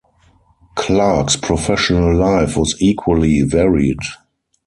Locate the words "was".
2.57-2.75